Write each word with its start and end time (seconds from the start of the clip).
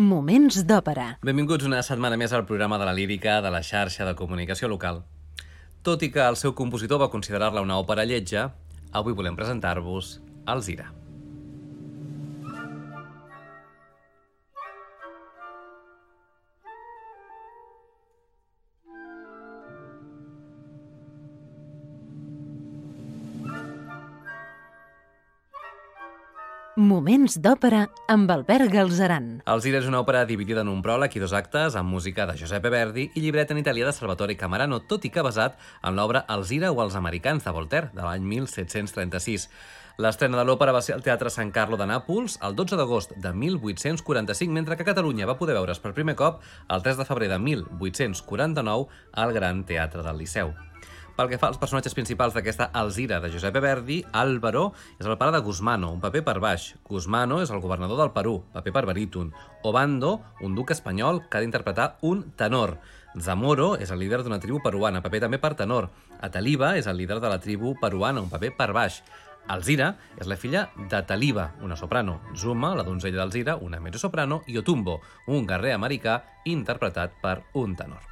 Moments 0.00 0.62
d'òpera. 0.64 1.18
Benvinguts 1.20 1.66
una 1.68 1.82
setmana 1.84 2.16
més 2.16 2.32
al 2.32 2.46
programa 2.48 2.78
de 2.80 2.86
la 2.88 2.94
lírica 2.96 3.34
de 3.44 3.50
la 3.52 3.60
xarxa 3.60 4.06
de 4.08 4.14
comunicació 4.16 4.70
local. 4.72 5.02
Tot 5.84 6.00
i 6.00 6.08
que 6.08 6.22
el 6.24 6.38
seu 6.40 6.54
compositor 6.56 7.02
va 7.02 7.10
considerar-la 7.12 7.60
una 7.60 7.76
òpera 7.76 8.06
lletja, 8.08 8.46
avui 8.96 9.12
volem 9.12 9.36
presentar-vos 9.36 10.14
Alzira. 10.46 10.88
Moments 26.82 27.36
d'òpera 27.38 27.84
amb 28.10 28.30
Albert 28.34 28.66
Galzeran. 28.72 29.26
Alzira 29.46 29.78
és 29.78 29.86
una 29.86 30.00
òpera 30.02 30.24
dividida 30.26 30.64
en 30.64 30.70
un 30.72 30.80
pròleg 30.82 31.14
i 31.14 31.20
dos 31.22 31.34
actes 31.36 31.76
amb 31.78 31.94
música 31.94 32.24
de 32.26 32.34
Giuseppe 32.40 32.72
Verdi 32.74 33.04
i 33.14 33.22
llibret 33.22 33.52
en 33.54 33.60
italià 33.60 33.86
de 33.86 33.92
Salvatore 33.94 34.34
Camarano, 34.40 34.80
tot 34.90 35.06
i 35.06 35.12
que 35.14 35.22
basat 35.22 35.54
en 35.86 35.94
l'obra 35.94 36.24
Alzira 36.26 36.72
o 36.72 36.80
els 36.82 36.96
americans 36.98 37.46
de 37.46 37.54
Voltaire, 37.54 37.92
de 37.94 38.02
l'any 38.02 38.26
1736. 38.26 39.46
L'estrena 40.02 40.40
de 40.40 40.46
l'òpera 40.48 40.74
va 40.74 40.82
ser 40.82 40.96
al 40.96 41.06
Teatre 41.06 41.30
San 41.30 41.54
Carlo 41.54 41.78
de 41.78 41.86
Nàpols 41.86 42.40
el 42.42 42.58
12 42.58 42.80
d'agost 42.80 43.14
de 43.14 43.30
1845, 43.30 44.50
mentre 44.50 44.74
que 44.74 44.88
Catalunya 44.88 45.30
va 45.30 45.38
poder 45.38 45.54
veure's 45.60 45.78
per 45.78 45.94
primer 45.94 46.18
cop 46.18 46.42
el 46.66 46.82
3 46.82 46.98
de 46.98 47.06
febrer 47.06 47.30
de 47.30 47.38
1849 47.38 48.90
al 49.12 49.38
Gran 49.38 49.62
Teatre 49.70 50.02
del 50.02 50.18
Liceu. 50.24 50.56
Pel 51.12 51.28
que 51.28 51.36
fa 51.36 51.50
als 51.52 51.58
personatges 51.60 51.92
principals 51.92 52.32
d'aquesta 52.32 52.70
Alzira 52.72 53.18
de 53.20 53.28
Giuseppe 53.28 53.60
Verdi, 53.60 53.98
Álvaro 54.16 54.70
és 54.96 55.04
el 55.04 55.18
pare 55.20 55.34
de 55.34 55.42
Guzmano, 55.44 55.90
un 55.92 56.00
paper 56.00 56.22
per 56.24 56.38
baix. 56.40 56.70
Guzmano 56.88 57.42
és 57.44 57.50
el 57.52 57.60
governador 57.60 57.98
del 58.00 58.14
Perú, 58.14 58.38
paper 58.54 58.72
per 58.72 58.84
baríton. 58.88 59.28
Obando, 59.68 60.22
un 60.40 60.54
duc 60.56 60.72
espanyol 60.72 61.20
que 61.28 61.36
ha 61.36 61.42
d'interpretar 61.44 61.98
un 62.00 62.30
tenor. 62.40 62.78
Zamoro 63.20 63.74
és 63.76 63.92
el 63.92 64.00
líder 64.00 64.22
d'una 64.22 64.40
tribu 64.40 64.62
peruana, 64.64 65.02
paper 65.04 65.20
també 65.26 65.40
per 65.42 65.52
tenor. 65.58 65.90
Ataliba 66.24 66.78
és 66.80 66.88
el 66.88 66.96
líder 66.96 67.20
de 67.20 67.28
la 67.28 67.40
tribu 67.44 67.74
peruana, 67.82 68.24
un 68.24 68.32
paper 68.32 68.54
per 68.56 68.70
baix. 68.72 69.02
Alzira 69.52 69.90
és 70.16 70.30
la 70.30 70.38
filla 70.38 70.68
de 70.78 71.02
Taliba, 71.04 71.50
una 71.60 71.76
soprano. 71.76 72.20
Zuma, 72.38 72.72
la 72.78 72.86
donzella 72.86 73.20
d'Alzira, 73.20 73.58
una 73.60 73.82
mezzosoprano. 73.84 74.44
I 74.46 74.56
Otumbo, 74.62 75.00
un 75.26 75.44
guerrer 75.44 75.74
americà 75.76 76.22
interpretat 76.48 77.20
per 77.20 77.42
un 77.52 77.76
tenor. 77.76 78.11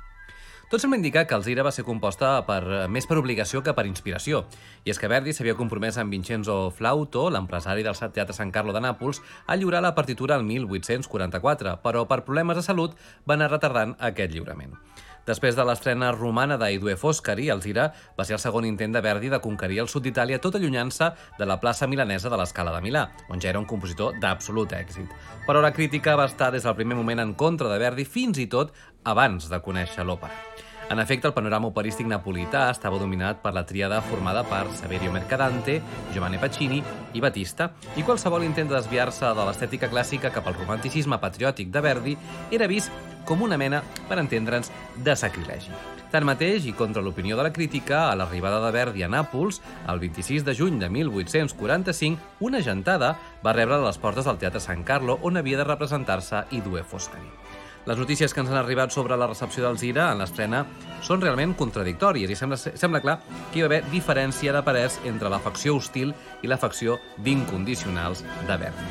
Tot 0.70 0.78
sembla 0.78 1.00
indicar 1.00 1.24
que 1.26 1.34
Alzira 1.34 1.64
va 1.66 1.72
ser 1.74 1.82
composta 1.82 2.28
per, 2.46 2.60
més 2.94 3.08
per 3.10 3.16
obligació 3.18 3.58
que 3.66 3.72
per 3.74 3.88
inspiració, 3.88 4.44
i 4.86 4.92
és 4.92 5.00
que 5.02 5.08
Verdi 5.10 5.32
s'havia 5.34 5.56
compromès 5.58 5.98
amb 5.98 6.14
Vincenzo 6.14 6.60
Flauto, 6.76 7.24
l'empresari 7.34 7.82
del 7.82 7.98
Teatre 7.98 8.36
San 8.36 8.52
Carlo 8.54 8.70
de 8.70 8.84
Nàpols, 8.84 9.18
a 9.50 9.58
lliurar 9.58 9.82
la 9.82 9.96
partitura 9.96 10.38
el 10.38 10.46
1844, 10.46 11.74
però 11.82 12.06
per 12.06 12.22
problemes 12.22 12.60
de 12.60 12.62
salut 12.62 12.94
va 13.26 13.34
anar 13.34 13.50
retardant 13.50 13.96
aquest 13.98 14.30
lliurament. 14.30 14.78
Després 15.26 15.56
de 15.56 15.64
l'estrena 15.66 16.10
romana 16.14 16.56
d'Aidue 16.60 16.96
Foscari, 16.96 17.50
Alzira 17.50 17.90
va 18.16 18.24
ser 18.24 18.36
el 18.38 18.42
segon 18.42 18.66
intent 18.68 18.94
de 18.96 19.02
Verdi 19.04 19.28
de 19.32 19.40
conquerir 19.42 19.82
el 19.84 19.90
sud 19.92 20.06
d'Itàlia 20.06 20.40
tot 20.40 20.56
allunyant-se 20.56 21.10
de 21.38 21.48
la 21.48 21.58
plaça 21.60 21.88
milanesa 21.90 22.32
de 22.32 22.40
l'Escala 22.40 22.72
de 22.76 22.80
Milà, 22.84 23.06
on 23.28 23.42
ja 23.42 23.52
era 23.52 23.60
un 23.60 23.68
compositor 23.68 24.16
d'absolut 24.22 24.72
èxit. 24.78 25.12
Però 25.46 25.60
la 25.60 25.74
crítica 25.76 26.16
va 26.16 26.30
estar 26.30 26.50
des 26.54 26.64
del 26.64 26.78
primer 26.78 26.96
moment 26.96 27.20
en 27.20 27.34
contra 27.34 27.68
de 27.68 27.78
Verdi 27.78 28.08
fins 28.08 28.40
i 28.40 28.48
tot 28.48 28.74
abans 29.04 29.48
de 29.50 29.60
conèixer 29.64 30.04
l'òpera. 30.04 30.68
En 30.90 30.98
efecte, 30.98 31.28
el 31.28 31.34
panorama 31.34 31.68
operístic 31.70 32.08
napolità 32.10 32.64
estava 32.72 32.98
dominat 32.98 33.38
per 33.44 33.52
la 33.54 33.62
tríada 33.62 34.00
formada 34.02 34.42
per 34.42 34.64
Saverio 34.74 35.12
Mercadante, 35.14 35.76
Giovanni 36.10 36.40
Pacini 36.42 36.80
i 37.14 37.22
Batista, 37.22 37.68
i 37.94 38.02
qualsevol 38.02 38.42
intent 38.42 38.66
de 38.66 38.74
desviar-se 38.74 39.30
de 39.38 39.44
l'estètica 39.46 39.86
clàssica 39.92 40.32
cap 40.34 40.48
al 40.50 40.58
romanticisme 40.58 41.20
patriòtic 41.22 41.70
de 41.70 41.82
Verdi 41.84 42.16
era 42.50 42.66
vist 42.66 42.90
com 43.28 43.44
una 43.46 43.58
mena, 43.60 43.84
per 44.08 44.18
entendre'ns, 44.18 44.72
de 44.98 45.14
sacrilegi. 45.14 45.70
Tanmateix, 46.10 46.66
i 46.66 46.74
contra 46.74 47.04
l'opinió 47.06 47.36
de 47.38 47.44
la 47.46 47.52
crítica, 47.54 48.08
a 48.08 48.16
l'arribada 48.18 48.58
de 48.64 48.72
Verdi 48.74 49.04
a 49.06 49.10
Nàpols, 49.12 49.60
el 49.86 50.02
26 50.02 50.42
de 50.48 50.56
juny 50.58 50.80
de 50.82 50.88
1845, 50.90 52.42
una 52.50 52.64
gentada 52.66 53.12
va 53.46 53.54
rebre 53.54 53.78
a 53.78 53.84
les 53.84 54.02
portes 54.02 54.26
del 54.26 54.42
Teatre 54.42 54.64
San 54.64 54.82
Carlo, 54.82 55.20
on 55.22 55.38
havia 55.38 55.62
de 55.62 55.68
representar-se 55.70 56.48
Idue 56.58 56.82
Foscari. 56.82 57.39
Les 57.86 57.96
notícies 57.96 58.34
que 58.34 58.42
ens 58.42 58.50
han 58.50 58.58
arribat 58.60 58.92
sobre 58.92 59.16
la 59.16 59.26
recepció 59.30 59.64
d'Alzira 59.64 60.10
en 60.12 60.20
l'estrena 60.20 60.66
són 61.06 61.22
realment 61.22 61.54
contradictòries 61.56 62.28
i 62.28 62.36
sembla, 62.36 62.58
sembla 62.60 63.00
clar 63.00 63.16
que 63.52 63.60
hi 63.60 63.64
va 63.64 63.70
haver 63.70 63.84
diferència 63.88 64.52
de 64.52 64.60
parers 64.66 64.98
entre 65.08 65.32
la 65.32 65.40
facció 65.40 65.78
hostil 65.78 66.12
i 66.44 66.50
la 66.50 66.60
facció 66.60 66.98
d'incondicionals 67.24 68.20
de 68.46 68.58
Verdi. 68.60 68.90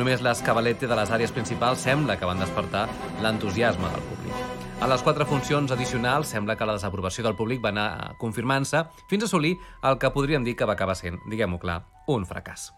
Només 0.00 0.24
les 0.24 0.40
cabalete 0.46 0.88
de 0.88 0.96
les 0.96 1.12
àrees 1.12 1.34
principals 1.36 1.84
sembla 1.84 2.16
que 2.16 2.28
van 2.28 2.40
despertar 2.40 2.86
l'entusiasme 3.20 3.92
del 3.92 4.08
públic. 4.08 4.58
A 4.80 4.88
les 4.88 5.02
quatre 5.04 5.26
funcions 5.28 5.74
addicionals 5.74 6.30
sembla 6.32 6.56
que 6.56 6.64
la 6.64 6.78
desaprovació 6.78 7.26
del 7.26 7.36
públic 7.36 7.60
va 7.60 7.74
anar 7.74 8.14
confirmant-se 8.22 8.86
fins 9.10 9.26
a 9.26 9.28
assolir 9.28 9.58
el 9.84 10.00
que 10.00 10.14
podríem 10.14 10.46
dir 10.46 10.56
que 10.56 10.64
va 10.64 10.78
acabar 10.78 10.96
sent, 10.96 11.20
diguem-ho 11.28 11.60
clar, 11.60 11.82
un 12.08 12.24
fracàs. 12.24 12.70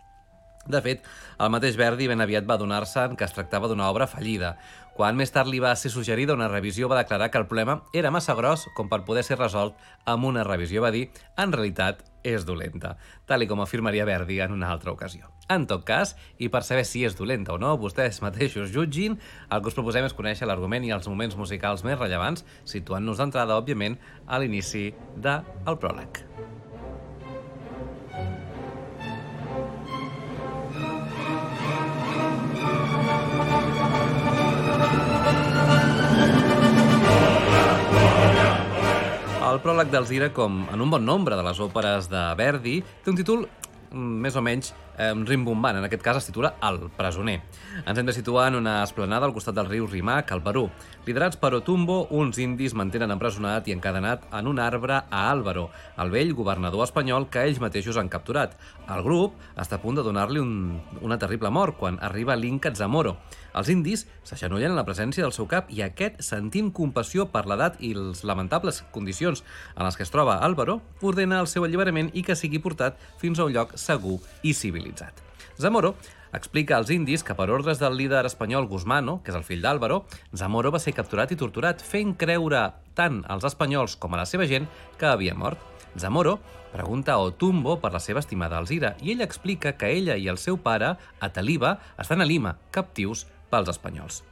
De 0.62 0.78
fet, 0.82 1.06
el 1.42 1.50
mateix 1.50 1.74
Verdi 1.78 2.06
ben 2.06 2.22
aviat 2.22 2.46
va 2.46 2.56
donar-se 2.58 3.08
que 3.18 3.26
es 3.26 3.32
tractava 3.34 3.66
d'una 3.70 3.88
obra 3.90 4.06
fallida. 4.06 4.52
Quan 4.92 5.16
més 5.16 5.32
tard 5.32 5.48
li 5.48 5.60
va 5.62 5.72
ser 5.78 5.88
suggerida 5.92 6.34
una 6.36 6.50
revisió, 6.52 6.88
va 6.88 6.98
declarar 7.00 7.30
que 7.32 7.40
el 7.40 7.46
problema 7.48 7.80
era 7.96 8.10
massa 8.12 8.34
gros 8.36 8.66
com 8.76 8.90
per 8.92 9.04
poder 9.06 9.24
ser 9.24 9.38
resolt 9.40 9.78
amb 10.04 10.28
una 10.28 10.44
revisió. 10.44 10.82
Va 10.84 10.92
dir, 10.92 11.06
en 11.40 11.54
realitat, 11.54 12.04
és 12.22 12.44
dolenta, 12.46 12.94
tal 13.26 13.42
i 13.42 13.48
com 13.50 13.64
afirmaria 13.64 14.06
Verdi 14.06 14.38
en 14.44 14.52
una 14.54 14.70
altra 14.70 14.92
ocasió. 14.92 15.32
En 15.50 15.66
tot 15.66 15.82
cas, 15.88 16.14
i 16.38 16.52
per 16.52 16.62
saber 16.62 16.84
si 16.86 17.06
és 17.08 17.16
dolenta 17.18 17.56
o 17.56 17.58
no, 17.58 17.72
vostès 17.80 18.20
mateixos 18.22 18.70
jutgin, 18.74 19.18
el 19.50 19.62
que 19.64 19.72
us 19.72 19.78
proposem 19.78 20.06
és 20.06 20.16
conèixer 20.16 20.46
l'argument 20.46 20.84
i 20.86 20.94
els 20.94 21.08
moments 21.10 21.36
musicals 21.40 21.84
més 21.88 21.98
rellevants, 21.98 22.46
situant-nos 22.64 23.18
d'entrada, 23.18 23.58
òbviament, 23.58 23.98
a 24.28 24.38
l'inici 24.38 24.90
del 25.16 25.80
pròleg. 25.80 26.26
El 39.52 39.58
pròleg 39.60 39.90
d'Alzira, 39.92 40.30
com 40.32 40.62
en 40.72 40.80
un 40.80 40.88
bon 40.88 41.02
nombre 41.04 41.36
de 41.36 41.42
les 41.44 41.58
òperes 41.60 42.06
de 42.08 42.20
Verdi, 42.38 42.78
té 43.04 43.10
un 43.12 43.18
títol 43.18 43.42
més 43.92 44.36
o 44.38 44.40
menys 44.40 44.70
eh, 44.96 45.10
rimbombant, 45.28 45.76
en 45.76 45.84
aquest 45.84 46.00
cas 46.04 46.16
es 46.22 46.28
titula 46.30 46.54
El 46.64 46.78
presoner. 46.96 47.34
Ens 47.82 47.98
hem 47.98 48.08
de 48.08 48.14
situar 48.16 48.46
en 48.48 48.56
una 48.62 48.78
esplanada 48.82 49.28
al 49.28 49.34
costat 49.36 49.58
del 49.58 49.68
riu 49.68 49.86
Rimac, 49.90 50.32
al 50.32 50.40
Perú. 50.46 50.64
Liderats 51.04 51.36
per 51.36 51.52
Otumbo, 51.58 52.06
uns 52.16 52.40
indis 52.40 52.72
mantenen 52.72 53.12
empresonat 53.12 53.68
i 53.68 53.76
encadenat 53.76 54.24
en 54.32 54.48
un 54.48 54.62
arbre 54.62 55.02
a 55.02 55.26
Álvaro, 55.28 55.68
el 56.00 56.14
vell 56.14 56.32
governador 56.38 56.86
espanyol 56.86 57.28
que 57.28 57.44
ells 57.44 57.60
mateixos 57.60 58.00
han 58.00 58.08
capturat. 58.08 58.56
El 58.88 59.04
grup 59.04 59.36
està 59.60 59.76
a 59.76 59.84
punt 59.84 60.00
de 60.00 60.06
donar-li 60.06 60.40
un, 60.40 60.80
una 61.02 61.20
terrible 61.20 61.52
mort 61.52 61.76
quan 61.76 62.00
arriba 62.00 62.38
l'Inca 62.40 62.72
Zamoro. 62.74 63.18
Els 63.52 63.68
indis 63.68 64.06
s'aixanollen 64.24 64.72
en 64.72 64.78
la 64.78 64.86
presència 64.86 65.24
del 65.24 65.34
seu 65.36 65.46
cap 65.48 65.68
i 65.72 65.82
aquest, 65.84 66.22
sentint 66.24 66.70
compassió 66.72 67.26
per 67.32 67.44
l'edat 67.46 67.76
i 67.84 67.92
les 67.96 68.24
lamentables 68.24 68.80
condicions 68.94 69.44
en 69.74 69.84
les 69.84 69.98
que 69.98 70.06
es 70.06 70.14
troba 70.14 70.38
Álvaro, 70.46 70.80
ordena 71.02 71.42
el 71.42 71.50
seu 71.52 71.66
alliberament 71.66 72.10
i 72.16 72.24
que 72.24 72.38
sigui 72.38 72.62
portat 72.64 72.96
fins 73.20 73.38
a 73.38 73.46
un 73.48 73.52
lloc 73.52 73.76
segur 73.76 74.18
i 74.42 74.54
civilitzat. 74.56 75.20
Zamoro 75.60 75.94
explica 76.32 76.78
als 76.78 76.88
indis 76.90 77.20
que 77.22 77.36
per 77.36 77.50
ordres 77.52 77.78
del 77.78 77.96
líder 77.96 78.24
espanyol 78.24 78.66
Guzmano, 78.70 79.18
que 79.22 79.34
és 79.34 79.36
el 79.36 79.44
fill 79.44 79.60
d'Álvaro, 79.60 80.06
Zamoro 80.32 80.72
va 80.72 80.80
ser 80.80 80.94
capturat 80.96 81.32
i 81.32 81.36
torturat, 81.36 81.84
fent 81.84 82.16
creure 82.16 82.70
tant 82.96 83.20
als 83.28 83.44
espanyols 83.44 83.98
com 84.00 84.14
a 84.14 84.22
la 84.22 84.26
seva 84.28 84.48
gent 84.48 84.70
que 84.96 85.10
havia 85.10 85.36
mort. 85.36 85.60
Zamoro 86.00 86.38
pregunta 86.72 87.12
a 87.12 87.20
Otumbo 87.20 87.76
per 87.82 87.92
la 87.92 88.00
seva 88.00 88.22
estimada 88.24 88.56
Alzira 88.56 88.94
i 89.04 89.12
ell 89.12 89.20
explica 89.20 89.74
que 89.76 89.92
ella 89.92 90.16
i 90.16 90.24
el 90.32 90.40
seu 90.40 90.56
pare, 90.56 90.94
Ataliba, 91.20 91.76
estan 92.00 92.24
a 92.24 92.28
Lima, 92.28 92.56
captius 92.72 93.26
pels 93.52 93.70
espanyols. 93.76 94.22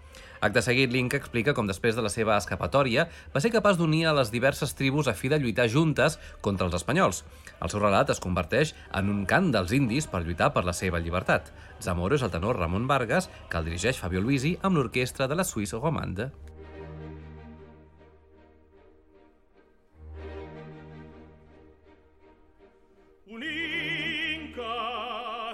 Acte 0.40 0.62
seguit, 0.64 0.88
Link 0.88 1.12
explica 1.12 1.52
com 1.52 1.66
després 1.68 1.96
de 1.96 2.02
la 2.04 2.08
seva 2.08 2.38
escapatòria 2.40 3.04
va 3.34 3.42
ser 3.44 3.52
capaç 3.52 3.76
d'unir 3.76 4.06
a 4.08 4.14
les 4.16 4.30
diverses 4.32 4.72
tribus 4.72 5.10
a 5.10 5.12
fi 5.12 5.28
de 5.28 5.36
lluitar 5.38 5.68
juntes 5.68 6.16
contra 6.40 6.64
els 6.66 6.76
espanyols. 6.78 7.24
El 7.60 7.68
seu 7.68 7.82
relat 7.82 8.08
es 8.14 8.22
converteix 8.24 8.72
en 8.96 9.12
un 9.12 9.26
cant 9.28 9.50
dels 9.52 9.74
indis 9.76 10.08
per 10.08 10.22
lluitar 10.24 10.48
per 10.54 10.64
la 10.64 10.72
seva 10.72 11.02
llibertat. 11.04 11.52
Zamoro 11.84 12.16
és 12.16 12.24
el 12.24 12.32
tenor 12.32 12.56
Ramon 12.56 12.88
Vargas, 12.88 13.28
que 13.50 13.60
el 13.60 13.68
dirigeix 13.68 14.00
Fabio 14.00 14.24
Luisi 14.24 14.56
amb 14.62 14.80
l'orquestra 14.80 15.28
de 15.28 15.36
la 15.36 15.44
Suisse 15.44 15.76
Romande. 15.76 16.30
Un 23.28 23.44
inca 23.44 24.72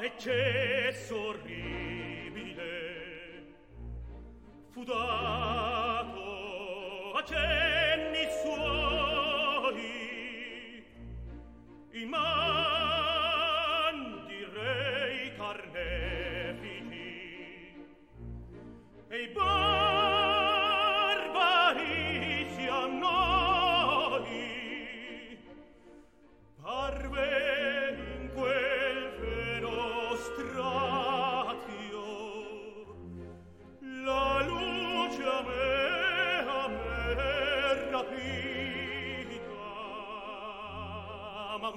eccesso 0.07 1.27
fu 4.77 4.85
dato 4.85 6.21
a 7.15 7.23
cenni 7.25 8.29
suoi 8.43 8.66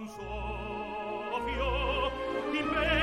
Sofia, 0.09 0.25
il 2.51 2.65
bene 2.65 2.98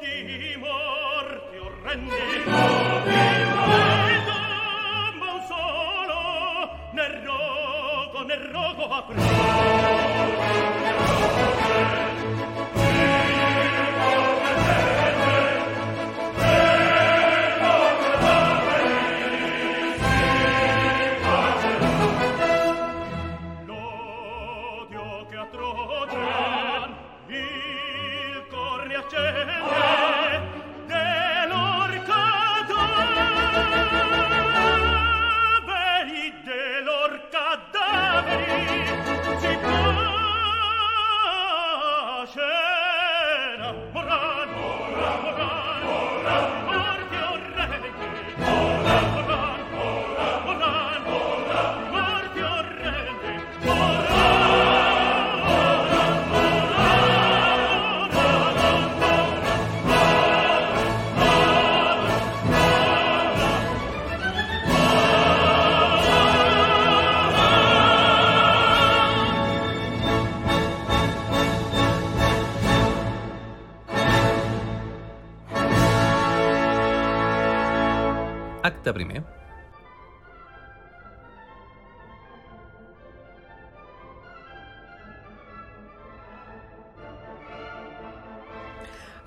Di 0.00 0.56
morte 0.58 1.58
orrende 1.58 2.71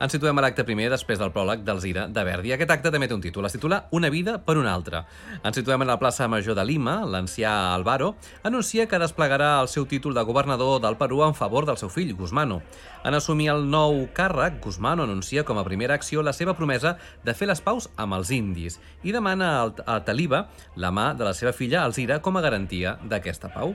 Ens 0.06 0.14
situem 0.14 0.38
a 0.38 0.44
l'acte 0.46 0.62
primer 0.62 0.86
després 0.92 1.18
del 1.18 1.32
pròleg 1.34 1.64
d'Alzira 1.66 2.04
de 2.14 2.24
Verdi. 2.28 2.52
Aquest 2.54 2.70
acte 2.76 2.92
també 2.94 3.08
té 3.10 3.16
un 3.16 3.24
títol, 3.24 3.48
es 3.48 3.56
titula 3.56 3.80
Una 3.98 4.12
vida 4.14 4.36
per 4.38 4.54
una 4.62 4.70
altra. 4.70 5.00
Ens 5.40 5.58
situem 5.58 5.82
a 5.82 5.88
la 5.90 5.96
plaça 5.98 6.28
Major 6.30 6.54
de 6.54 6.66
Lima, 6.70 7.00
l'ancià 7.10 7.54
Álvaro 7.74 8.12
anuncia 8.46 8.86
que 8.86 9.00
desplegarà 9.02 9.56
el 9.64 9.72
seu 9.72 9.88
títol 9.90 10.14
de 10.14 10.22
governador 10.22 10.78
del 10.84 11.00
Perú 11.00 11.24
en 11.26 11.34
favor 11.34 11.66
del 11.66 11.82
seu 11.82 11.90
fill, 11.90 12.14
Guzmano. 12.14 12.60
En 13.02 13.18
assumir 13.18 13.50
el 13.56 13.66
nou 13.66 14.04
càrrec, 14.14 14.62
Guzmano 14.62 15.10
anuncia 15.10 15.42
com 15.44 15.58
a 15.58 15.66
primera 15.66 15.98
acció 15.98 16.22
la 16.22 16.38
seva 16.38 16.54
promesa 16.54 17.00
de 17.26 17.34
fer 17.34 17.50
les 17.50 17.66
paus 17.66 17.90
amb 17.98 18.14
els 18.20 18.30
indis 18.30 18.78
i 19.02 19.10
demana 19.10 19.56
a 19.66 20.00
Taliba 20.06 20.46
la 20.78 20.94
mà 20.94 21.16
de 21.18 21.26
la 21.26 21.34
seva 21.34 21.54
filla 21.54 21.82
Alzira 21.82 22.22
com 22.22 22.38
a 22.38 22.46
garantia 22.46 23.00
d'aquesta 23.10 23.50
pau. 23.58 23.74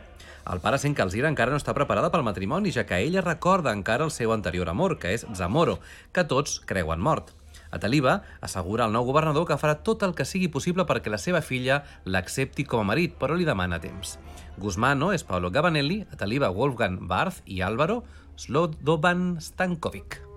El 0.51 0.61
pare 0.65 0.79
sent 0.81 0.97
que 0.97 1.03
Alzira 1.05 1.29
encara 1.29 1.53
no 1.53 1.59
està 1.61 1.75
preparada 1.77 2.09
pel 2.13 2.25
matrimoni, 2.27 2.73
ja 2.75 2.87
que 2.89 2.99
ella 3.05 3.23
recorda 3.25 3.75
encara 3.77 4.07
el 4.07 4.13
seu 4.15 4.33
anterior 4.33 4.71
amor, 4.73 4.97
que 4.99 5.13
és 5.15 5.27
Zamoro, 5.37 5.79
que 6.17 6.20
tots 6.29 6.61
creuen 6.67 7.01
mort. 7.01 7.35
Ataliba 7.71 8.23
assegura 8.43 8.85
al 8.85 8.95
nou 8.95 9.07
governador 9.07 9.47
que 9.47 9.59
farà 9.61 9.77
tot 9.87 10.03
el 10.03 10.15
que 10.19 10.27
sigui 10.27 10.51
possible 10.51 10.87
perquè 10.89 11.13
la 11.13 11.21
seva 11.23 11.43
filla 11.45 11.83
l'accepti 12.05 12.67
com 12.67 12.83
a 12.83 12.89
marit, 12.89 13.15
però 13.19 13.37
li 13.39 13.47
demana 13.47 13.79
temps. 13.83 14.19
Guzmano 14.59 15.13
és 15.15 15.25
Paolo 15.25 15.53
Gabanelli, 15.55 16.03
Ataliba 16.13 16.51
Wolfgang 16.51 16.99
Barth 17.07 17.45
i 17.47 17.63
Álvaro 17.63 18.03
Slodovan 18.37 19.39
Stankovic. 19.41 20.30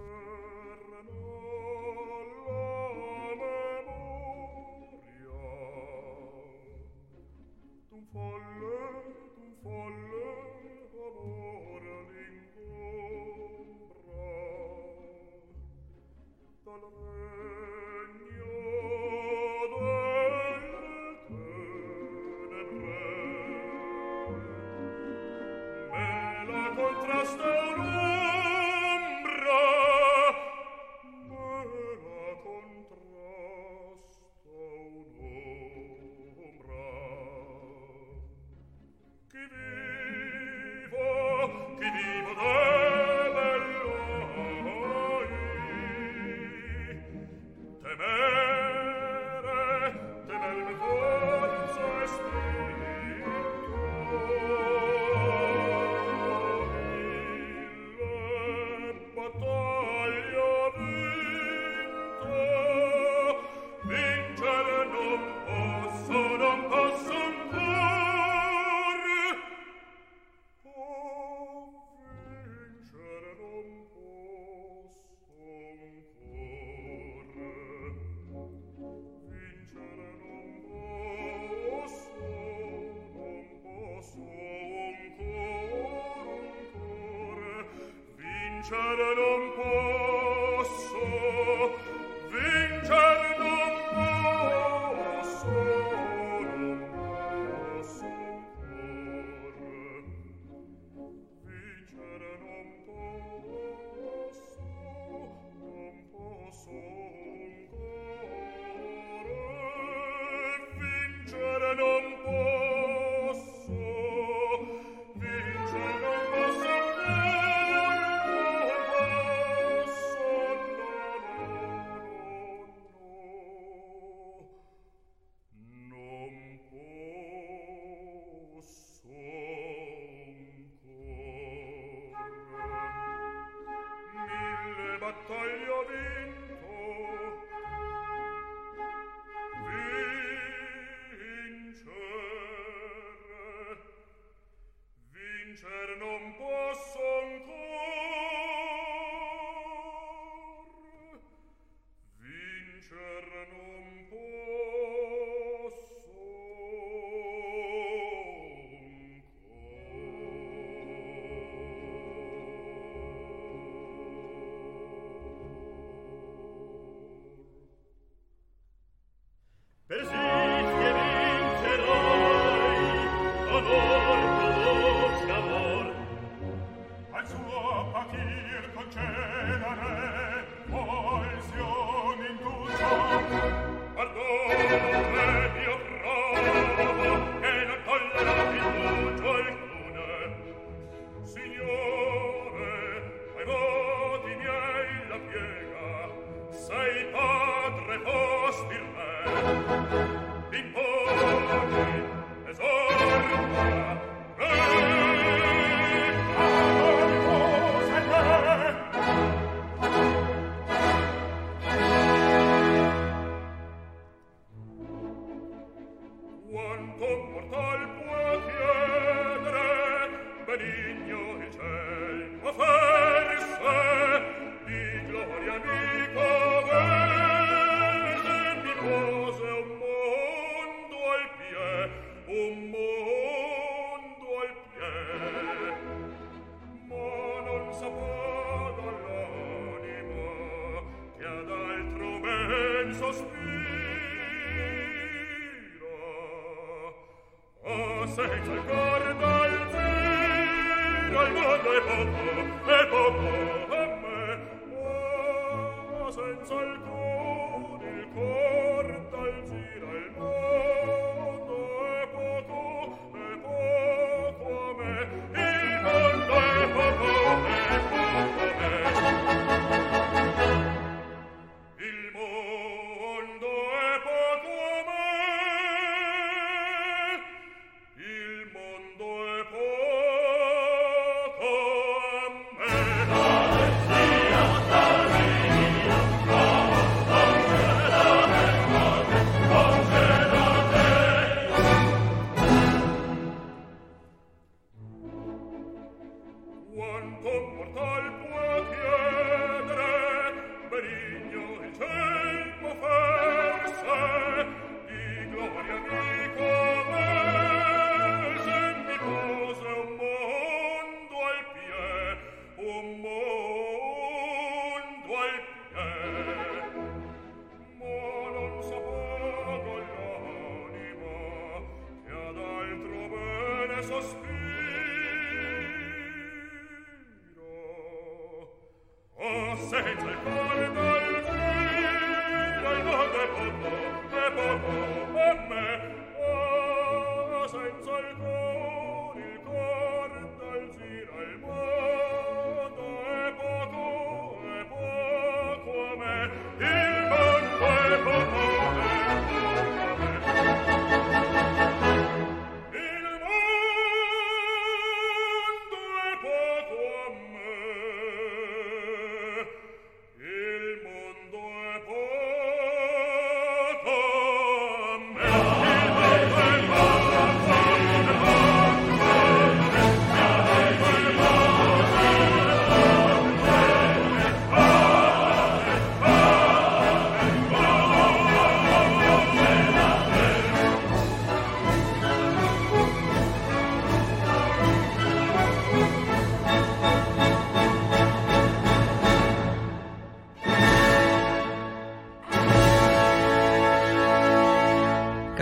lucerem 88.73 89.15
non 89.15 89.51
può 89.53 90.02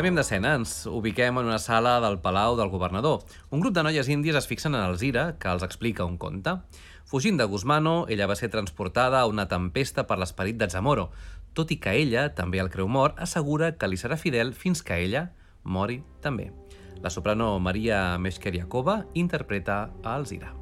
Canviem 0.02 0.16
d'escena, 0.18 0.56
ens 0.58 0.88
ubiquem 0.90 1.36
en 1.38 1.46
una 1.46 1.60
sala 1.62 2.00
del 2.02 2.16
Palau 2.24 2.56
del 2.58 2.72
Governador. 2.74 3.20
Un 3.54 3.62
grup 3.62 3.76
de 3.76 3.84
noies 3.86 4.08
índies 4.10 4.34
es 4.40 4.48
fixen 4.50 4.74
en 4.74 4.82
Alzira, 4.82 5.36
que 5.38 5.52
els 5.54 5.62
explica 5.62 6.08
un 6.10 6.16
conte. 6.18 6.56
Fugint 7.06 7.38
de 7.38 7.46
Guzmano, 7.46 8.08
ella 8.10 8.26
va 8.26 8.34
ser 8.40 8.50
transportada 8.50 9.20
a 9.20 9.28
una 9.30 9.46
tempesta 9.52 10.08
per 10.10 10.18
l'esperit 10.18 10.58
de 10.58 10.72
Zamoro, 10.74 11.12
tot 11.54 11.70
i 11.70 11.78
que 11.78 11.94
ella, 12.00 12.32
també 12.34 12.64
el 12.64 12.72
creu 12.74 12.90
mort, 12.90 13.22
assegura 13.22 13.76
que 13.78 13.92
li 13.92 14.00
serà 14.02 14.18
fidel 14.18 14.56
fins 14.58 14.82
que 14.82 14.98
ella 15.04 15.28
mori 15.62 16.00
també. 16.26 16.50
La 17.06 17.14
soprano 17.14 17.52
Maria 17.60 18.18
Meshkeriakova 18.18 19.04
interpreta 19.14 19.84
a 20.02 20.16
Alzira. 20.16 20.61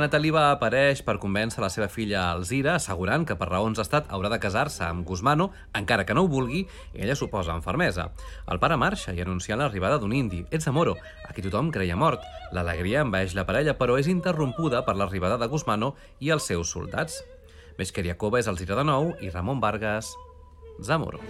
Quan 0.00 0.08
Ataliba 0.08 0.42
apareix 0.48 1.02
per 1.04 1.18
convèncer 1.20 1.60
la 1.60 1.68
seva 1.68 1.84
filla 1.92 2.22
Alzira, 2.30 2.78
assegurant 2.78 3.26
que 3.28 3.34
per 3.36 3.50
raons 3.50 3.76
d'estat 3.76 4.06
haurà 4.08 4.30
de 4.32 4.38
casar-se 4.40 4.80
amb 4.86 5.04
Guzmano, 5.04 5.50
encara 5.76 6.06
que 6.08 6.14
no 6.16 6.22
ho 6.24 6.30
vulgui, 6.32 6.62
ella 6.94 7.12
s'oposa 7.12 7.52
amb 7.52 7.66
fermesa. 7.66 8.06
El 8.48 8.62
pare 8.62 8.78
marxa 8.80 9.12
i 9.12 9.20
anunciant 9.20 9.60
l'arribada 9.60 9.98
d'un 10.00 10.14
indi, 10.16 10.40
Etzamoro, 10.56 10.94
a 11.28 11.36
qui 11.36 11.44
tothom 11.44 11.68
creia 11.68 12.00
mort. 12.00 12.24
L'alegria 12.56 13.04
envaeix 13.04 13.36
la 13.36 13.44
parella, 13.44 13.76
però 13.76 13.98
és 14.00 14.08
interrompuda 14.08 14.80
per 14.88 14.96
l'arribada 14.96 15.36
de 15.36 15.52
Guzmano 15.52 15.92
i 16.18 16.32
els 16.32 16.48
seus 16.48 16.72
soldats. 16.72 17.20
Mesqueriakova 17.76 18.40
és 18.40 18.48
Alzira 18.48 18.80
de 18.80 18.88
nou 18.88 19.12
i 19.20 19.28
Ramon 19.28 19.60
Vargas, 19.60 20.14
Zamoro. 20.80 21.20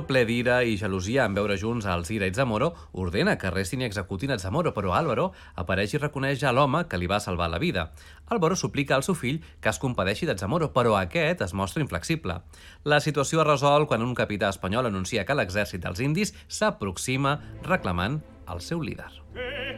Romano, 0.00 0.06
ple 0.06 0.24
d'ira 0.24 0.62
i 0.64 0.78
gelosia 0.78 1.26
en 1.26 1.34
veure 1.34 1.56
junts 1.58 1.86
a 1.86 1.92
Alzira 1.92 2.26
i 2.26 2.32
Zamoro, 2.32 2.74
ordena 2.92 3.36
que 3.36 3.48
arrestin 3.48 3.82
i 3.82 3.84
executin 3.84 4.30
a 4.30 4.38
Zamoro, 4.38 4.72
però 4.72 4.94
Álvaro 4.94 5.32
apareix 5.56 5.94
i 5.94 5.98
reconeix 5.98 6.42
a 6.42 6.52
l'home 6.52 6.86
que 6.88 6.96
li 6.96 7.06
va 7.06 7.20
salvar 7.20 7.50
la 7.50 7.58
vida. 7.58 7.92
Álvaro 8.28 8.56
suplica 8.56 8.96
al 8.96 9.02
seu 9.02 9.14
fill 9.14 9.42
que 9.60 9.68
es 9.68 9.78
compadeixi 9.78 10.26
de 10.26 10.38
Zamoro, 10.38 10.72
però 10.72 10.96
aquest 10.96 11.42
es 11.42 11.52
mostra 11.52 11.82
inflexible. 11.82 12.40
La 12.84 13.00
situació 13.00 13.42
es 13.42 13.48
resol 13.48 13.86
quan 13.86 14.02
un 14.02 14.14
capità 14.14 14.48
espanyol 14.48 14.86
anuncia 14.86 15.26
que 15.26 15.36
l'exèrcit 15.36 15.84
dels 15.84 16.00
indis 16.00 16.32
s'aproxima 16.48 17.40
reclamant 17.62 18.22
el 18.48 18.60
seu 18.60 18.80
líder. 18.80 19.10
che 19.34 19.70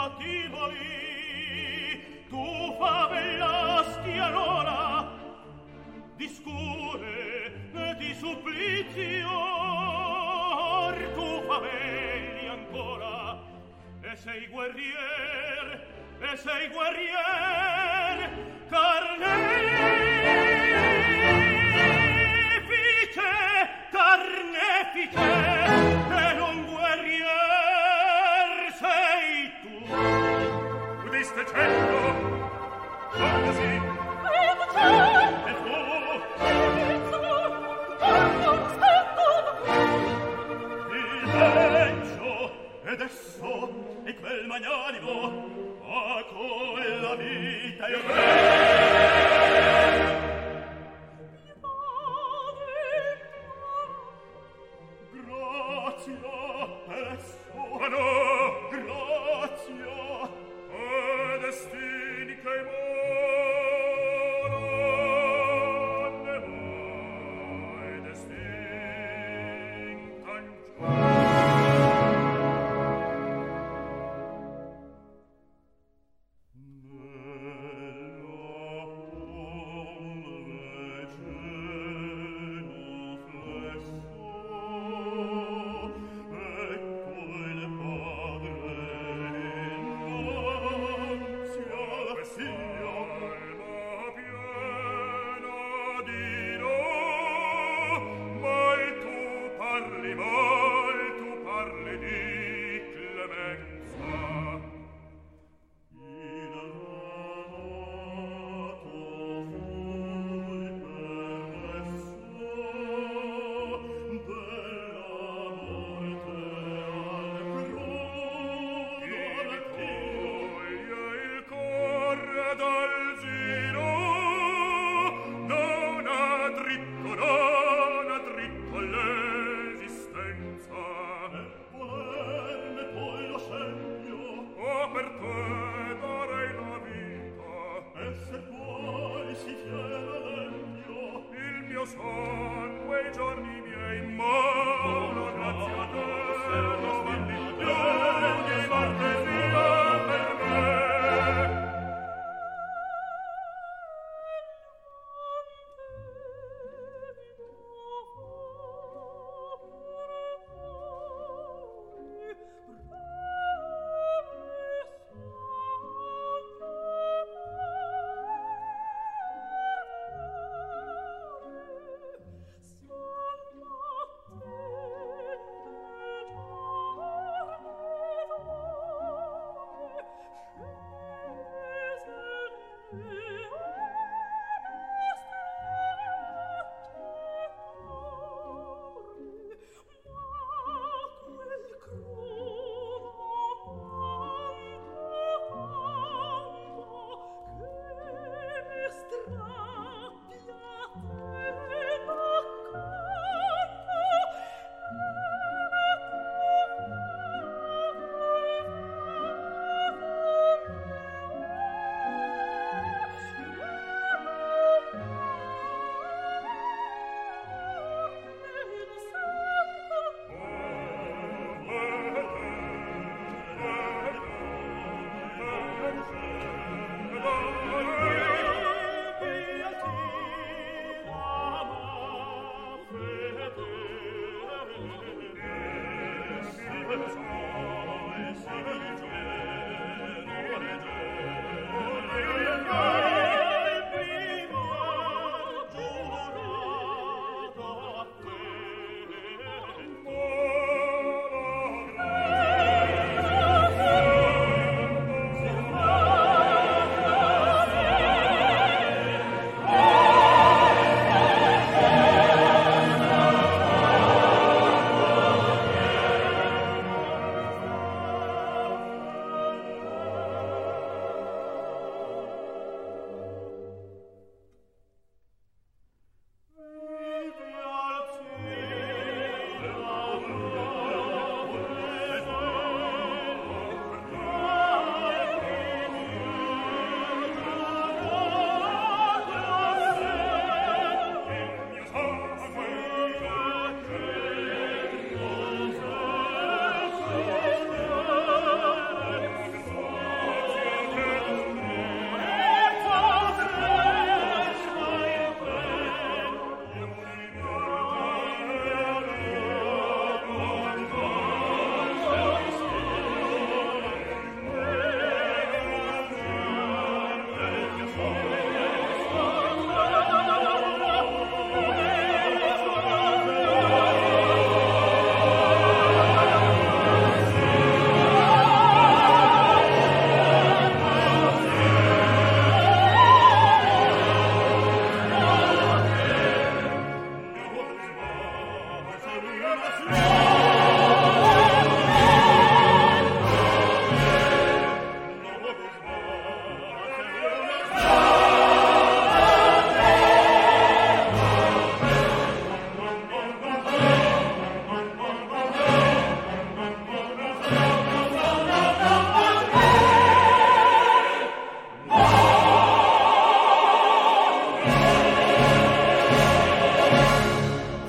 e 0.00 1.98
tu 2.28 2.76
favellasti 2.78 4.16
allora 4.18 5.10
di 6.14 6.28
scure 6.28 7.70
e 7.74 7.96
di 7.98 8.14
supplizio 8.14 9.28
tu 11.14 11.42
favelli 11.48 12.46
ancora 12.46 13.40
e 14.02 14.14
sei 14.16 14.46
guerrier 14.46 15.86
e 16.20 16.36
sei 16.36 16.68
guerrier 16.68 18.30
carnefice 18.68 19.48
carnefice 23.90 25.18
e 26.08 26.34
non 26.34 26.67
e 44.04 44.14
quel 44.14 44.46
magnanimo 44.46 45.46
a 45.84 46.24
cui 46.24 46.82
vita 47.18 47.88
io 47.88 48.00
prendo 48.04 48.57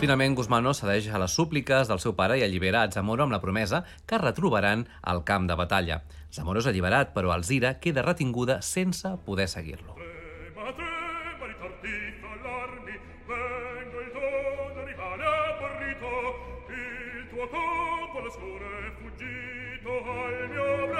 Finalment, 0.09 0.33
Guzmano 0.33 0.71
cedeix 0.73 1.05
a 1.13 1.19
les 1.21 1.35
súpliques 1.37 1.85
del 1.85 1.99
seu 2.01 2.15
pare 2.17 2.39
i 2.39 2.41
allibera 2.41 2.79
a 2.81 2.89
Zamoro 2.89 3.27
amb 3.27 3.33
la 3.35 3.39
promesa 3.43 3.83
que 4.09 4.15
es 4.17 4.21
retrobaran 4.23 4.87
al 5.11 5.19
camp 5.23 5.45
de 5.45 5.53
batalla. 5.59 5.99
Zamoro 6.33 6.63
és 6.63 6.69
alliberat, 6.71 7.11
però 7.13 7.29
Alzira 7.29 7.75
queda 7.77 8.01
retinguda 8.01 8.55
sense 8.65 9.11
poder 9.27 9.45
seguir-lo. 9.47 9.93
Il 16.73 17.27
tuo 17.29 17.45
popolo 17.53 18.27
oscuro 18.27 18.65
è 18.65 18.89
fuggito, 18.97 19.91
al 19.93 20.49
mio 20.49 20.87
brando 20.87 20.98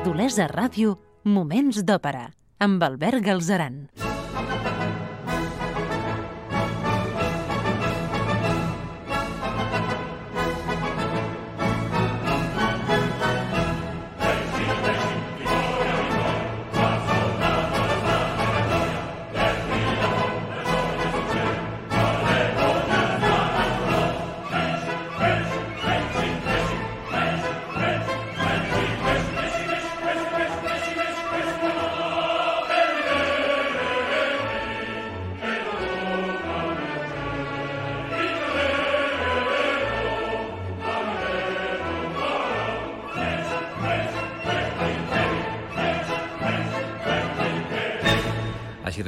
D'Olesa 0.00 0.46
Ràdio, 0.48 0.94
Moments 1.28 1.82
d'Òpera, 1.84 2.30
amb 2.64 2.80
Albert 2.86 3.20
Galzeran. 3.26 3.82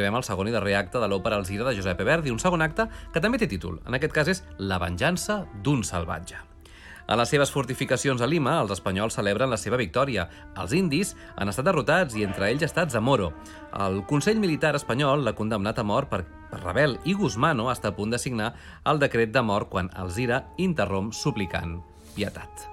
Arribem 0.03 0.18
al 0.18 0.26
segon 0.26 0.48
i 0.50 0.55
darrer 0.55 0.74
acte 0.74 0.98
de 0.98 1.09
l'òpera 1.09 1.38
Alzira 1.38 1.64
de 1.68 1.76
Giuseppe 1.76 2.05
Verdi, 2.05 2.32
un 2.34 2.40
segon 2.42 2.62
acte 2.62 2.88
que 3.14 3.20
també 3.22 3.38
té 3.38 3.46
títol. 3.46 3.78
En 3.86 3.94
aquest 3.94 4.14
cas 4.14 4.28
és 4.28 4.42
La 4.59 4.80
venjança 4.82 5.44
d'un 5.62 5.84
salvatge. 5.86 6.40
A 7.07 7.16
les 7.18 7.28
seves 7.28 7.50
fortificacions 7.50 8.22
a 8.22 8.28
Lima, 8.30 8.57
els 8.62 8.72
espanyols 8.74 9.14
celebren 9.18 9.50
la 9.50 9.59
seva 9.59 9.78
victòria. 9.78 10.28
Els 10.59 10.72
indis 10.72 11.14
han 11.36 11.50
estat 11.50 11.66
derrotats 11.66 12.16
i 12.16 12.24
entre 12.26 12.48
ells 12.48 12.62
ha 12.62 12.70
estat 12.70 12.94
Zamoro. 12.94 13.32
El 13.78 14.03
Consell 14.11 14.40
Militar 14.42 14.74
espanyol 14.78 15.26
l'ha 15.26 15.36
condemnat 15.38 15.78
a 15.78 15.86
mort 15.86 16.11
per, 16.11 16.24
rebel 16.62 16.98
i 17.05 17.14
Guzmano 17.18 17.70
està 17.72 17.90
a 17.90 17.96
punt 17.96 18.12
de 18.12 18.20
signar 18.22 18.53
el 18.86 19.03
decret 19.03 19.32
de 19.34 19.42
mort 19.42 19.70
quan 19.70 19.90
Alzira 19.94 20.44
interromp 20.59 21.14
suplicant 21.16 21.80
pietat. 22.14 22.72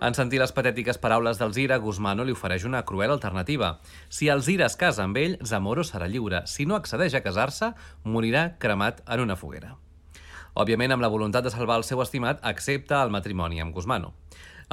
En 0.00 0.14
sentir 0.16 0.38
les 0.40 0.52
patètiques 0.56 0.96
paraules 0.96 1.36
d'Alzira, 1.36 1.76
Guzmano 1.76 2.24
li 2.24 2.32
ofereix 2.32 2.64
una 2.64 2.80
cruel 2.88 3.12
alternativa. 3.12 3.74
Si 4.08 4.30
Alzira 4.32 4.64
es 4.70 4.76
casa 4.80 5.04
amb 5.04 5.18
ell, 5.20 5.36
Zamoro 5.44 5.84
serà 5.84 6.08
lliure. 6.08 6.40
Si 6.48 6.64
no 6.64 6.78
accedeix 6.78 7.18
a 7.18 7.20
casar-se, 7.20 7.74
morirà 8.08 8.46
cremat 8.58 9.02
en 9.04 9.26
una 9.26 9.36
foguera. 9.36 9.74
Òbviament, 10.56 10.96
amb 10.96 11.04
la 11.04 11.12
voluntat 11.12 11.44
de 11.44 11.52
salvar 11.52 11.76
el 11.76 11.84
seu 11.84 12.00
estimat, 12.00 12.40
accepta 12.40 13.02
el 13.04 13.12
matrimoni 13.12 13.60
amb 13.60 13.76
Guzmano. 13.76 14.14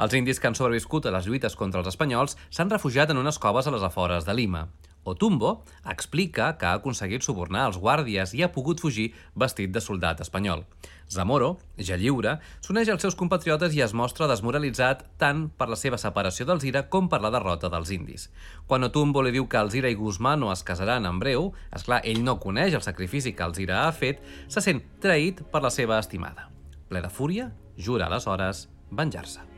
Els 0.00 0.16
indis 0.16 0.40
que 0.40 0.48
han 0.48 0.56
sobreviscut 0.56 1.06
a 1.06 1.12
les 1.12 1.28
lluites 1.28 1.58
contra 1.60 1.82
els 1.82 1.92
espanyols 1.92 2.38
s'han 2.48 2.72
refugiat 2.72 3.12
en 3.12 3.20
unes 3.20 3.38
coves 3.38 3.68
a 3.68 3.74
les 3.74 3.84
afores 3.84 4.24
de 4.24 4.32
Lima. 4.32 4.70
Otumbo 5.10 5.64
explica 5.88 6.52
que 6.58 6.68
ha 6.68 6.76
aconseguit 6.78 7.24
subornar 7.24 7.66
els 7.68 7.78
guàrdies 7.80 8.34
i 8.36 8.44
ha 8.44 8.52
pogut 8.54 8.80
fugir 8.84 9.10
vestit 9.34 9.72
de 9.74 9.82
soldat 9.84 10.20
espanyol. 10.24 10.64
Zamoro, 11.08 11.56
ja 11.80 11.96
lliure, 11.96 12.34
s'uneix 12.60 12.90
als 12.92 13.02
seus 13.04 13.16
compatriotes 13.16 13.72
i 13.74 13.80
es 13.84 13.94
mostra 13.96 14.28
desmoralitzat 14.28 15.06
tant 15.20 15.46
per 15.56 15.70
la 15.72 15.78
seva 15.80 15.96
separació 16.00 16.44
d'Alzira 16.46 16.84
com 16.92 17.08
per 17.08 17.22
la 17.24 17.32
derrota 17.32 17.72
dels 17.72 17.92
indis. 17.96 18.28
Quan 18.68 18.84
Otumbo 18.84 19.24
li 19.24 19.32
diu 19.32 19.48
que 19.48 19.60
Alzira 19.60 19.88
i 19.88 19.96
Guzmano 19.96 20.52
es 20.52 20.62
casaran 20.62 21.08
en 21.08 21.18
breu, 21.18 21.52
és 21.72 21.88
clar, 21.88 22.02
ell 22.04 22.20
no 22.24 22.38
coneix 22.42 22.76
el 22.76 22.84
sacrifici 22.84 23.32
que 23.32 23.46
Alzira 23.46 23.86
ha 23.86 23.92
fet, 23.92 24.20
se 24.52 24.60
sent 24.64 24.84
traït 25.00 25.40
per 25.48 25.64
la 25.64 25.72
seva 25.72 25.98
estimada. 25.98 26.50
Ple 26.88 27.04
de 27.04 27.12
fúria, 27.12 27.52
jura 27.76 28.08
aleshores 28.08 28.68
venjar-se. 28.90 29.57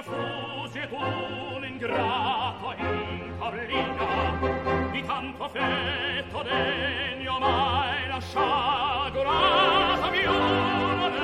mia 0.00 0.02
fugge 0.02 0.88
tu 0.88 1.58
l'ingrato 1.58 2.74
in 2.78 3.36
cablina 3.38 4.88
di 4.90 5.02
tanto 5.04 5.44
affetto 5.44 6.42
degno 6.42 7.38
mai 7.38 8.08
lasciar 8.08 9.10
durata 9.10 10.08
violone 10.10 11.18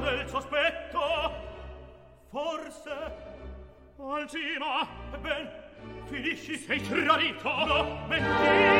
del 0.00 0.28
sospetto 0.28 1.00
forse 2.30 3.28
al 3.98 4.28
cima 4.28 4.86
ben 5.20 5.50
finisci 6.04 6.56
sei 6.56 6.80
tradito 6.80 7.48
no 7.48 8.06
mentire 8.06 8.79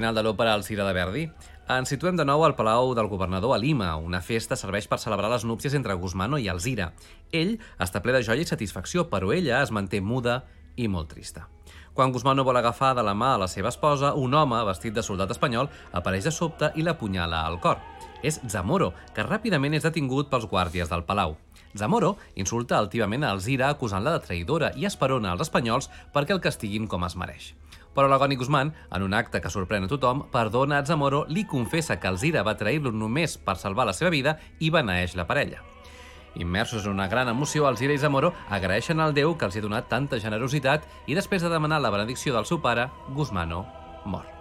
final 0.00 0.14
de 0.16 0.22
l'òpera 0.24 0.54
Alcira 0.56 0.86
de 0.88 0.92
Verdi. 0.96 1.22
Ens 1.70 1.90
situem 1.92 2.16
de 2.16 2.24
nou 2.24 2.40
al 2.46 2.54
Palau 2.56 2.94
del 2.96 3.08
Governador 3.10 3.52
a 3.52 3.58
Lima. 3.60 3.90
Una 4.00 4.22
festa 4.24 4.56
serveix 4.56 4.86
per 4.88 4.96
celebrar 4.98 5.28
les 5.28 5.44
núpcies 5.44 5.76
entre 5.76 5.92
Guzmano 5.92 6.38
i 6.40 6.48
Alzira. 6.48 6.86
Ell 7.36 7.58
està 7.76 8.00
ple 8.00 8.14
de 8.16 8.22
joia 8.24 8.40
i 8.40 8.48
satisfacció, 8.48 9.10
però 9.12 9.28
ella 9.36 9.58
es 9.60 9.68
manté 9.70 10.00
muda 10.00 10.38
i 10.80 10.88
molt 10.88 11.12
trista. 11.12 11.50
Quan 11.92 12.14
Guzmano 12.16 12.46
vol 12.48 12.56
agafar 12.56 12.94
de 12.96 13.04
la 13.04 13.12
mà 13.12 13.34
a 13.34 13.42
la 13.44 13.50
seva 13.52 13.68
esposa, 13.68 14.14
un 14.16 14.32
home 14.32 14.64
vestit 14.64 14.96
de 14.96 15.04
soldat 15.04 15.36
espanyol 15.36 15.68
apareix 15.92 16.24
de 16.24 16.32
sobte 16.32 16.72
i 16.80 16.86
l'apunyala 16.86 17.44
al 17.44 17.60
cor. 17.60 17.76
És 18.24 18.40
Zamoro, 18.48 18.94
que 19.12 19.26
ràpidament 19.28 19.76
és 19.76 19.84
detingut 19.84 20.32
pels 20.32 20.48
guàrdies 20.48 20.88
del 20.88 21.04
palau. 21.04 21.36
Zamoro 21.76 22.16
insulta 22.40 22.80
altivament 22.80 23.26
a 23.26 23.34
Alzira 23.36 23.68
acusant-la 23.68 24.16
de 24.16 24.24
traïdora 24.24 24.72
i 24.80 24.88
esperona 24.88 25.34
als 25.34 25.44
espanyols 25.44 25.92
perquè 26.14 26.32
el 26.32 26.40
castiguin 26.40 26.88
com 26.88 27.04
es 27.04 27.20
mereix. 27.20 27.52
Però 27.94 28.06
l'Agoni 28.08 28.36
Guzmán, 28.38 28.72
en 28.94 29.02
un 29.02 29.14
acte 29.14 29.40
que 29.42 29.50
sorprèn 29.50 29.86
a 29.86 29.90
tothom, 29.90 30.24
perdona 30.30 30.78
a 30.78 30.86
Zamoro, 30.86 31.24
li 31.28 31.44
confessa 31.44 31.98
que 31.98 32.08
Alzira 32.08 32.44
va 32.46 32.56
trair-lo 32.56 32.92
només 32.94 33.36
per 33.36 33.58
salvar 33.58 33.88
la 33.88 33.96
seva 33.96 34.14
vida 34.14 34.38
i 34.60 34.70
beneeix 34.70 35.16
la 35.18 35.26
parella. 35.26 35.64
Immersos 36.38 36.86
en 36.86 36.94
una 36.94 37.08
gran 37.10 37.28
emoció, 37.28 37.66
Alzira 37.66 37.94
i 37.94 37.98
Zamoro 37.98 38.32
agraeixen 38.48 39.00
al 39.00 39.14
Déu 39.14 39.34
que 39.36 39.50
els 39.50 39.58
ha 39.58 39.66
donat 39.66 39.90
tanta 39.90 40.22
generositat 40.22 40.86
i 41.10 41.18
després 41.18 41.42
de 41.42 41.50
demanar 41.50 41.82
la 41.82 41.90
benedicció 41.90 42.34
del 42.36 42.46
seu 42.46 42.62
pare, 42.62 42.86
Guzmano 43.10 43.66
mor. 44.04 44.39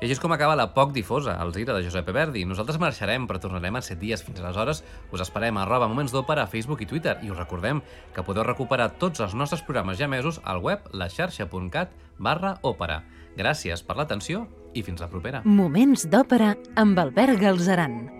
I 0.00 0.06
així 0.06 0.14
és 0.16 0.20
com 0.22 0.32
acaba 0.32 0.54
la 0.56 0.70
poc 0.72 0.94
difosa 0.96 1.34
Alzira 1.36 1.74
de 1.76 1.82
Giuseppe 1.84 2.14
Verdi. 2.16 2.46
Nosaltres 2.48 2.78
marxarem, 2.80 3.26
però 3.28 3.36
tornarem 3.36 3.76
en 3.76 3.84
7 3.84 4.00
dies. 4.00 4.22
Fins 4.24 4.38
aleshores, 4.40 4.80
us 5.12 5.20
esperem 5.20 5.58
a 5.58 5.66
arroba 5.66 5.90
Moments 5.92 6.14
d'Òpera 6.14 6.46
a 6.46 6.48
Facebook 6.48 6.80
i 6.80 6.88
Twitter 6.88 7.18
i 7.20 7.28
us 7.28 7.36
recordem 7.36 7.82
que 8.16 8.24
podeu 8.24 8.46
recuperar 8.48 8.94
tots 9.02 9.20
els 9.20 9.34
nostres 9.36 9.60
programes 9.66 10.00
ja 10.00 10.08
mesos 10.08 10.40
al 10.44 10.62
web 10.64 10.88
laxarxa.cat 10.96 11.92
barra 12.16 12.54
òpera. 12.64 13.02
Gràcies 13.36 13.84
per 13.84 13.98
l'atenció 14.00 14.46
i 14.72 14.80
fins 14.86 15.04
la 15.04 15.10
propera. 15.12 15.44
Moments 15.44 16.08
d'òpera 16.08 16.54
amb 16.80 17.04
Albert 17.04 17.36
Galzeran. 17.44 18.19